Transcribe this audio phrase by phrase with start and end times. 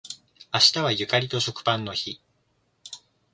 [0.51, 2.19] 明日はゆかりと食パンの日